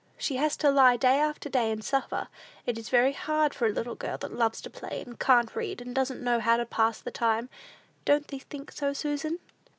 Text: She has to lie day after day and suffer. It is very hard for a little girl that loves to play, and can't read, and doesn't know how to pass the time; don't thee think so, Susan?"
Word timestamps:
She 0.17 0.37
has 0.37 0.57
to 0.57 0.71
lie 0.71 0.97
day 0.97 1.19
after 1.19 1.47
day 1.47 1.69
and 1.69 1.83
suffer. 1.85 2.27
It 2.65 2.79
is 2.79 2.89
very 2.89 3.13
hard 3.13 3.53
for 3.53 3.67
a 3.67 3.71
little 3.71 3.93
girl 3.93 4.17
that 4.17 4.33
loves 4.33 4.59
to 4.61 4.69
play, 4.71 5.03
and 5.05 5.19
can't 5.19 5.55
read, 5.55 5.79
and 5.79 5.93
doesn't 5.93 6.23
know 6.23 6.39
how 6.39 6.57
to 6.57 6.65
pass 6.65 6.99
the 6.99 7.11
time; 7.11 7.49
don't 8.03 8.27
thee 8.27 8.39
think 8.39 8.71
so, 8.71 8.93
Susan?" 8.93 9.37